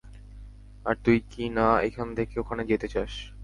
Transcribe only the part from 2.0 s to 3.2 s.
থেকে ওখানে যেতে চাস।